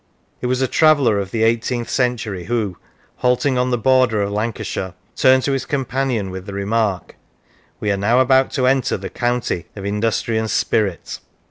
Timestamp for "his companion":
5.51-6.31